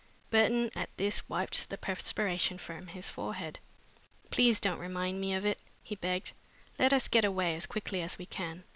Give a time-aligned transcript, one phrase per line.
[0.31, 3.59] Burton, at this, wiped the perspiration from his forehead.
[4.31, 6.31] "Please don't remind me of it," he begged.
[6.79, 8.63] "Let us get away as quickly as we can."